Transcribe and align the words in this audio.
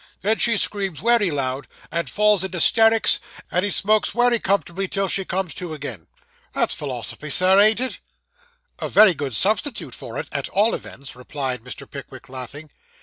Then 0.23 0.39
she 0.39 0.57
screams 0.57 1.03
wery 1.03 1.29
loud, 1.29 1.67
and 1.91 2.09
falls 2.09 2.43
into 2.43 2.57
'sterics; 2.59 3.19
and 3.51 3.63
he 3.63 3.69
smokes 3.69 4.15
wery 4.15 4.39
comfortably 4.39 4.87
till 4.87 5.07
she 5.07 5.25
comes 5.25 5.53
to 5.53 5.75
agin. 5.75 6.07
That's 6.53 6.73
philosophy, 6.73 7.29
Sir, 7.29 7.61
ain't 7.61 7.79
it?' 7.79 7.99
'A 8.79 8.89
very 8.89 9.13
good 9.13 9.35
substitute 9.35 9.93
for 9.93 10.17
it, 10.17 10.27
at 10.31 10.49
all 10.49 10.73
events,' 10.73 11.15
replied 11.15 11.61
Mr. 11.63 11.87
Pickwick, 11.87 12.29
laughing. 12.29 12.71